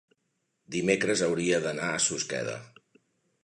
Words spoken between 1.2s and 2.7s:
hauria d'anar a Susqueda.